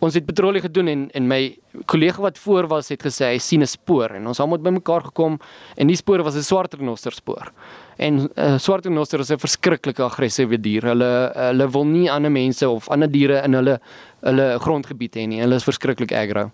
ons 0.00 0.16
het 0.16 0.26
patrollie 0.26 0.62
gedoen 0.64 0.88
en 0.88 1.08
en 1.16 1.26
my 1.28 1.40
kollega 1.86 2.22
wat 2.22 2.38
voor 2.38 2.66
was 2.70 2.88
het 2.90 3.02
gesê 3.04 3.30
hy 3.30 3.38
sien 3.38 3.62
'n 3.62 3.66
spoor 3.66 4.16
en 4.16 4.26
ons 4.26 4.40
almal 4.40 4.58
het 4.58 4.64
bymekaar 4.64 5.04
gekom 5.04 5.38
en 5.76 5.86
die 5.86 5.96
spoor 5.96 6.22
was 6.22 6.36
'n 6.36 6.42
swart 6.42 6.74
renoster 6.74 7.12
spoor. 7.12 7.52
En 7.98 8.30
uh, 8.36 8.58
swart 8.58 8.86
renoster 8.86 9.20
is 9.20 9.30
'n 9.30 9.38
verskriklike 9.38 10.02
aggressiewe 10.02 10.60
dier. 10.60 10.82
Hulle 10.82 11.32
hulle 11.34 11.70
wil 11.70 11.84
nie 11.84 12.10
ander 12.10 12.30
mense 12.30 12.68
of 12.68 12.88
ander 12.88 13.10
diere 13.10 13.42
in 13.44 13.52
hulle 13.52 13.80
hulle 14.22 14.58
grondgebied 14.58 15.16
hê 15.16 15.26
nie. 15.26 15.40
Hulle 15.40 15.56
is 15.56 15.66
verskriklik 15.66 16.12
aggro. 16.12 16.50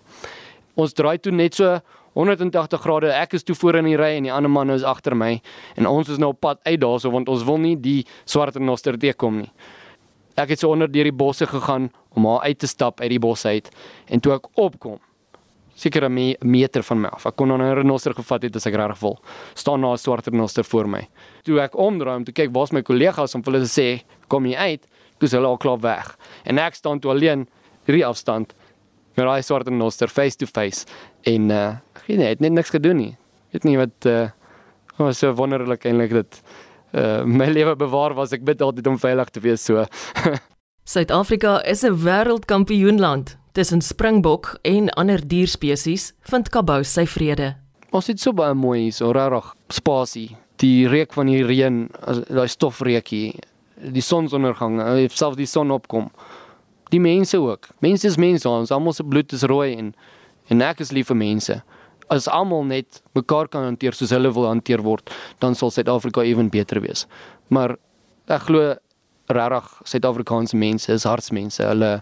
Ons 0.77 0.93
draai 0.93 1.17
toe 1.17 1.31
net 1.31 1.57
so 1.57 1.79
180 2.17 2.81
grade. 2.81 3.09
Ek 3.13 3.33
is 3.37 3.43
toe 3.45 3.55
voor 3.55 3.79
in 3.81 3.91
die 3.91 3.97
ry 3.97 4.15
en 4.17 4.27
die 4.27 4.33
ander 4.33 4.51
man 4.51 4.73
is 4.73 4.85
agter 4.85 5.15
my 5.15 5.35
en 5.77 5.89
ons 5.89 6.09
is 6.09 6.21
nou 6.21 6.31
op 6.33 6.41
pad 6.41 6.61
uit 6.65 6.79
daarso 6.81 7.11
want 7.13 7.29
ons 7.29 7.45
wil 7.45 7.59
nie 7.61 7.75
die 7.77 7.99
swart 8.25 8.57
renoster 8.57 8.97
teekom 8.97 9.43
nie. 9.43 9.51
Ek 10.37 10.53
het 10.53 10.61
so 10.61 10.69
onder 10.73 10.89
deur 10.89 11.09
die 11.09 11.15
bosse 11.17 11.47
gegaan 11.49 11.91
om 12.17 12.25
haar 12.29 12.49
uit 12.49 12.59
te 12.61 12.69
stap 12.69 13.01
uit 13.01 13.09
die 13.13 13.21
bos 13.21 13.45
uit 13.45 13.69
en 14.09 14.21
toe 14.21 14.35
ek 14.37 14.49
opkom 14.57 14.97
seker 15.77 16.05
'n 16.05 16.13
me 16.13 16.35
meter 16.41 16.83
van 16.83 17.01
my 17.01 17.09
af. 17.09 17.25
Ek 17.25 17.35
kon 17.35 17.51
'n 17.51 17.75
renoster 17.75 18.13
gevat 18.13 18.43
het 18.43 18.55
as 18.55 18.65
ek 18.65 18.75
reg 18.75 18.99
wil. 18.99 19.19
staan 19.53 19.81
daar 19.81 19.93
'n 19.93 19.97
swart 19.97 20.27
renoster 20.27 20.63
voor 20.63 20.87
my. 20.87 21.07
Toe 21.43 21.59
ek 21.59 21.75
omdraai 21.77 22.15
om 22.17 22.23
te 22.23 22.31
kyk 22.31 22.51
waar's 22.51 22.71
my 22.71 22.81
kollegas 22.81 23.35
om 23.35 23.43
hulle 23.43 23.59
te 23.59 23.81
sê 23.81 24.03
kom 24.27 24.45
jy 24.45 24.55
uit, 24.55 24.87
toe 25.17 25.27
is 25.27 25.35
hulle 25.37 25.49
al 25.49 25.57
klaar 25.61 25.79
weg. 25.83 26.15
En 26.45 26.59
ek 26.61 26.75
staan 26.75 26.99
toe 26.99 27.11
alleen 27.11 27.47
hierdie 27.87 28.05
afstand 28.05 28.53
met 29.17 29.25
daai 29.25 29.41
swart 29.41 29.67
renoster 29.67 30.11
face 30.11 30.37
to 30.37 30.45
face 30.45 30.85
en 31.25 31.51
uh 31.51 31.77
ek 31.97 32.03
weet 32.07 32.19
nie, 32.19 32.27
het 32.27 32.43
net 32.43 32.53
niks 32.55 32.71
gedoen 32.71 33.01
nie. 33.01 33.13
Weet 33.51 33.65
nie 33.67 33.77
wat 33.79 34.05
uh 34.05 34.29
was 34.97 35.19
so 35.21 35.33
wonderlik 35.37 35.85
eintlik 35.85 36.13
dat 36.15 36.41
uh 36.93 37.23
my 37.25 37.49
lewe 37.57 37.75
bewaar 37.75 38.15
was. 38.17 38.33
Ek 38.33 38.45
bid 38.45 38.61
altyd 38.61 38.87
om 38.87 38.99
veilig 39.01 39.33
te 39.33 39.43
wees 39.43 39.65
so. 39.65 39.85
Suid-Afrika 40.93 41.59
is 41.65 41.83
'n 41.83 41.97
wêreldkampioenland. 42.03 43.37
Tussen 43.51 43.81
springbok 43.81 44.57
en 44.61 44.89
ander 44.89 45.27
dierspesies 45.27 46.13
vind 46.21 46.49
kabous 46.49 46.93
sy 46.93 47.05
vrede. 47.05 47.55
Ons 47.91 48.07
het 48.07 48.19
so 48.19 48.31
baie 48.33 48.53
mooi 48.53 48.79
hier, 48.79 48.93
so 48.93 49.11
rarig 49.11 49.55
spasie. 49.69 50.37
Die 50.61 50.87
reuk 50.87 51.13
van 51.13 51.25
die 51.25 51.43
reën, 51.43 51.89
daai 52.29 52.47
stofreukie, 52.47 53.39
die 53.77 54.01
sonsondergang, 54.01 54.79
selfs 55.09 55.37
die 55.37 55.47
son 55.49 55.71
opkom. 55.71 56.09
Die 56.89 56.99
mense 56.99 57.37
ook. 57.37 57.67
Mense 57.83 58.07
is 58.07 58.17
mense, 58.17 58.47
ons 58.49 58.71
almal 58.71 58.95
se 58.95 59.03
bloed 59.03 59.33
is 59.33 59.43
rooi 59.43 59.75
en 59.77 59.95
en 60.47 60.61
ek 60.63 60.79
is 60.79 60.93
lief 60.95 61.09
vir 61.11 61.19
mense. 61.19 61.57
As 62.07 62.29
almal 62.31 62.63
net 62.63 63.01
mekaar 63.17 63.49
kan 63.51 63.65
hanteer 63.67 63.95
soos 63.97 64.13
hulle 64.15 64.31
wil 64.31 64.47
hanteer 64.47 64.79
word, 64.79 65.11
dan 65.43 65.57
sal 65.59 65.73
Suid-Afrika 65.75 66.23
ewen 66.23 66.47
beter 66.49 66.79
wees. 66.79 67.03
Maar 67.51 67.75
ek 68.31 68.47
glo 68.47 68.75
regtig 69.27 69.67
Suid-Afrikaanse 69.91 70.55
mense 70.55 70.93
is 70.93 71.03
hartsmense. 71.03 71.63
Hulle 71.63 71.97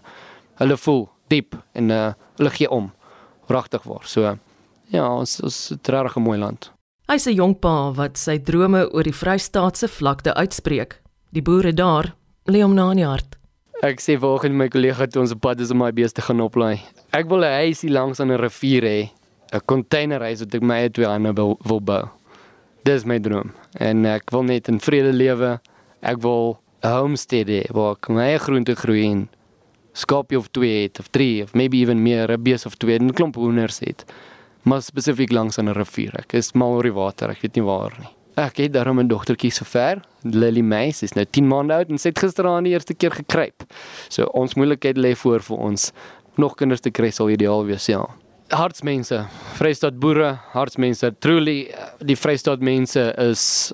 hulle 0.60 0.76
voel 0.78 1.08
diep 1.28 1.58
en 1.74 1.90
uh, 1.90 2.12
hulle 2.38 2.54
gee 2.54 2.70
om. 2.70 2.92
Pragtig 3.50 3.82
waar. 3.82 4.06
So 4.06 4.36
ja, 4.94 5.08
ons 5.10 5.40
ons 5.42 5.58
is 5.72 5.90
regtig 5.90 6.16
'n 6.16 6.22
mooi 6.22 6.38
land. 6.38 6.70
Hy's 7.08 7.26
'n 7.26 7.34
jong 7.34 7.58
pa 7.60 7.90
wat 7.90 8.16
sy 8.16 8.38
drome 8.38 8.86
oor 8.92 9.02
die 9.02 9.12
Vrystaatse 9.12 9.88
vlakte 9.88 10.34
uitspreek. 10.34 11.00
Die 11.36 11.42
boere 11.44 11.74
daar 11.76 12.14
lê 12.48 12.62
hom 12.62 12.72
na 12.72 12.86
in 12.94 13.02
die 13.02 13.04
hart. 13.04 13.34
Ek 13.84 14.00
sê 14.00 14.14
vanoggend 14.16 14.56
my 14.56 14.70
kollega 14.72 15.04
toe 15.04 15.20
ons 15.20 15.34
op 15.34 15.42
pad 15.44 15.60
is 15.60 15.72
om 15.74 15.82
my 15.82 15.90
beeste 15.92 16.22
gaan 16.24 16.40
oplaai. 16.40 16.80
Ek 17.12 17.28
wil 17.28 17.44
'n 17.44 17.58
huisie 17.60 17.90
langs 17.92 18.20
aan 18.20 18.32
'n 18.32 18.40
rivier 18.40 18.82
hê, 18.82 19.10
'n 19.52 19.60
containerhuis 19.68 20.40
wat 20.40 20.54
ek 20.54 20.62
my 20.62 20.76
eie 20.80 20.90
twee 20.90 21.04
hande 21.04 21.34
wil, 21.36 21.58
wil 21.68 21.80
bou. 21.80 22.08
Dis 22.84 23.04
my 23.04 23.18
droom. 23.18 23.52
En 23.78 24.06
ek 24.06 24.30
wil 24.30 24.44
net 24.44 24.68
in 24.68 24.80
vrede 24.80 25.12
lewe. 25.12 25.60
Ek 26.02 26.22
wil 26.22 26.58
'n 26.82 26.88
homestead 26.88 27.48
hê 27.48 27.70
waar 27.70 27.92
ek 27.96 28.08
my 28.08 28.22
eie 28.32 28.38
groente 28.38 28.74
groei 28.74 29.04
en 29.04 29.28
skaapie 29.92 30.38
of 30.38 30.48
twee 30.48 30.84
het 30.84 30.98
of 30.98 31.08
drie 31.10 31.42
of 31.42 31.52
maybe 31.52 31.76
even 31.76 32.02
meer, 32.02 32.30
'n 32.30 32.42
bees 32.42 32.64
of 32.64 32.76
twee 32.76 32.96
en 32.96 33.08
'n 33.08 33.12
klomp 33.12 33.34
hoenders 33.34 33.80
het. 33.80 34.06
Maar 34.64 34.80
spesifiek 34.80 35.32
langs 35.32 35.58
'n 35.58 35.68
rivier. 35.68 36.14
Ek 36.18 36.32
is 36.32 36.54
mal 36.54 36.72
oor 36.72 36.82
die 36.82 36.92
water, 36.92 37.28
ek 37.28 37.42
weet 37.42 37.56
nie 37.56 37.64
waar 37.64 37.92
nie. 38.00 38.15
Ek 38.36 38.58
het 38.60 38.72
daarom 38.72 39.00
'n 39.00 39.08
dogtertjie 39.08 39.50
so 39.50 39.64
ver, 39.64 40.02
Lily 40.22 40.60
May, 40.60 40.90
sy 40.92 41.04
is 41.04 41.14
nou 41.14 41.24
10 41.24 41.48
maande 41.48 41.72
oud 41.72 41.88
en 41.88 41.98
sy 41.98 42.08
het 42.08 42.18
gisteraan 42.18 42.64
die 42.64 42.72
eerste 42.72 42.94
keer 42.94 43.10
gekruip. 43.10 43.62
So 44.08 44.24
ons 44.24 44.54
moeilikheid 44.54 44.98
lê 44.98 45.16
voor 45.16 45.40
vir 45.40 45.56
ons. 45.56 45.92
Nog 46.36 46.54
kinders 46.54 46.80
te 46.80 46.90
kry 46.90 47.10
sal 47.10 47.30
ideaal 47.30 47.64
wees, 47.64 47.86
ja. 47.86 48.04
Hartsmense, 48.48 49.26
Vrystaat 49.54 49.98
boere, 49.98 50.38
hartsmense. 50.52 51.14
Truly 51.18 51.74
die 52.04 52.16
Vrystaat 52.16 52.60
mense 52.60 53.14
is 53.18 53.72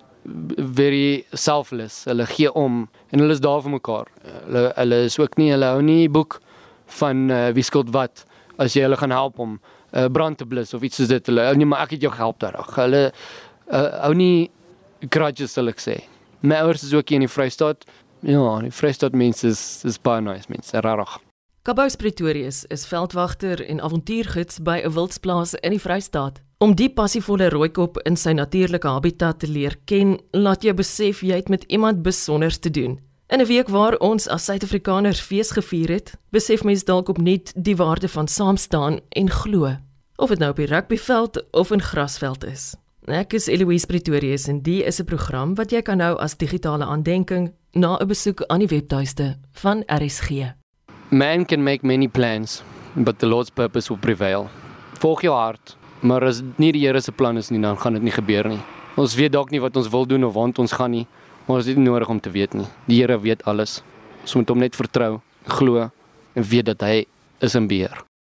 very 0.57 1.25
selfless. 1.33 2.05
Hulle 2.05 2.27
gee 2.27 2.53
om 2.53 2.89
en 3.11 3.19
hulle 3.19 3.33
is 3.33 3.41
daar 3.41 3.63
vir 3.63 3.71
mekaar. 3.71 4.07
Hulle 4.47 4.73
hulle 4.77 5.05
is 5.05 5.19
ook 5.19 5.37
nie 5.37 5.51
hulle 5.51 5.67
hou 5.75 5.83
nie 5.83 6.09
boek 6.09 6.41
van 7.01 7.31
uh, 7.31 7.49
wie 7.51 7.65
skuld 7.67 7.91
wat 7.91 8.25
as 8.59 8.77
jy 8.77 8.83
hulle 8.87 8.97
gaan 8.97 9.11
help 9.11 9.39
om 9.39 9.59
'n 9.93 9.99
uh, 9.99 10.09
brand 10.09 10.39
te 10.39 10.47
blus 10.47 10.75
of 10.75 10.83
iets 10.83 10.97
soos 10.97 11.09
dit. 11.09 11.27
Hulle 11.27 11.55
nee, 11.57 11.67
maar 11.67 11.83
ek 11.83 11.91
het 11.91 12.01
jou 12.03 12.13
gehelp 12.13 12.39
daardag. 12.39 12.75
Hulle 12.75 13.13
uh, 13.71 14.03
hou 14.03 14.15
nie 14.15 14.51
grudges 15.11 15.53
sal 15.53 15.69
ek 15.69 15.81
sê. 15.81 16.03
My 16.43 16.63
ouers 16.63 16.83
is 16.83 16.95
ook 16.95 17.09
hier 17.09 17.21
in 17.21 17.27
die 17.27 17.33
Vrystaat. 17.33 17.85
Ja, 18.23 18.61
die 18.63 18.71
Vrystaat 18.71 19.15
mense 19.15 19.49
is 19.49 19.85
is 19.85 19.99
baie 19.99 20.23
nice 20.23 20.51
mense, 20.51 20.81
regtig. 20.81 21.19
Kabous 21.63 21.95
Pretorius 21.97 22.65
is 22.75 22.87
veldwagter 22.87 23.61
en 23.71 23.81
avontuurgids 23.81 24.59
by 24.63 24.81
'n 24.83 24.93
wildsplaas 24.93 25.55
in 25.55 25.71
die 25.71 25.81
Vrystaat. 25.81 26.41
Om 26.59 26.75
die 26.75 26.91
passievolle 26.91 27.49
rooikop 27.49 27.99
in 27.99 28.17
sy 28.17 28.33
natuurlike 28.33 28.89
habitat 28.89 29.39
te 29.39 29.47
leer 29.47 29.77
ken, 29.85 30.19
laat 30.31 30.63
jou 30.63 30.75
besef 30.75 31.21
jy 31.23 31.35
het 31.35 31.49
met 31.49 31.65
iemand 31.69 32.03
besonders 32.03 32.59
te 32.59 32.71
doen. 32.71 33.01
In 33.29 33.41
'n 33.41 33.47
week 33.47 33.69
waar 33.69 33.97
ons 33.99 34.29
as 34.29 34.45
Suid-Afrikaners 34.45 35.21
fees 35.21 35.51
gevier 35.51 35.89
het, 35.89 36.15
besef 36.31 36.65
mens 36.65 36.85
dalk 36.85 37.09
opnuut 37.09 37.53
die 37.57 37.77
waarde 37.77 38.09
van 38.09 38.29
saam 38.29 38.57
staan 38.57 39.01
en 39.09 39.31
glo, 39.31 39.77
of 40.17 40.29
dit 40.29 40.39
nou 40.39 40.51
op 40.51 40.57
die 40.57 40.67
rugbyveld 40.67 41.53
of 41.53 41.71
in 41.71 41.83
grasveld 41.83 42.45
is. 42.45 42.75
Ek 43.11 43.33
is 43.35 43.49
Eloise 43.51 43.89
Pretorius 43.91 44.45
en 44.47 44.61
die 44.63 44.85
is 44.87 45.01
'n 45.01 45.05
program 45.05 45.57
wat 45.57 45.73
jy 45.73 45.83
kan 45.83 45.99
hou 45.99 46.15
as 46.23 46.37
digitale 46.37 46.85
aandenking 46.85 47.53
na 47.75 47.99
'n 47.99 48.07
besoek 48.07 48.43
aan 48.47 48.61
die 48.61 48.69
webtuiste 48.69 49.39
van 49.53 49.83
RSG. 49.89 50.55
Man 51.11 51.45
can 51.45 51.65
make 51.65 51.85
many 51.85 52.07
plans, 52.07 52.63
but 52.95 53.19
the 53.19 53.27
Lord's 53.27 53.51
purpose 53.51 53.89
will 53.89 53.99
prevail. 53.99 54.49
Volg 55.01 55.23
jou 55.23 55.35
hart, 55.35 55.77
maar 56.01 56.23
as 56.25 56.43
nie 56.57 56.73
die 56.73 56.87
Here 56.87 57.01
se 57.01 57.11
plan 57.11 57.37
is 57.37 57.51
nie, 57.51 57.61
dan 57.61 57.77
gaan 57.77 57.95
dit 57.95 58.03
nie 58.03 58.13
gebeur 58.13 58.49
nie. 58.49 58.61
Ons 58.97 59.17
weet 59.17 59.33
dalk 59.33 59.51
nie 59.51 59.61
wat 59.61 59.77
ons 59.77 59.89
wil 59.89 60.07
doen 60.07 60.25
of 60.25 60.35
waar 60.35 60.53
ons 60.57 60.73
gaan 60.73 60.91
nie, 60.91 61.07
maar 61.49 61.57
ons 61.57 61.67
het 61.67 61.77
nie 61.77 61.91
nodig 61.91 62.09
om 62.09 62.21
te 62.21 62.31
weet 62.31 62.55
nie. 62.55 62.67
Die 62.87 63.01
Here 63.01 63.19
weet 63.19 63.43
alles. 63.45 63.83
Ons 64.21 64.35
moet 64.35 64.49
hom 64.49 64.59
net 64.59 64.77
vertrou, 64.77 65.21
glo 65.47 65.91
en 66.35 66.43
weet 66.43 66.65
dat 66.65 66.81
hy 66.81 67.07
is 67.41 67.55
in 67.55 67.67
beheer. 67.67 68.05